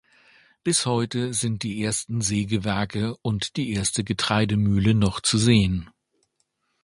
Bis 0.63 0.87
heute 0.87 1.31
sind 1.31 1.61
die 1.61 1.83
ersten 1.83 2.21
Sägewerke 2.21 3.15
und 3.17 3.55
die 3.55 3.71
erste 3.73 4.03
Getreidemühle 4.03 4.95
noch 4.95 5.19
zu 5.21 5.37
sehen. 5.37 5.91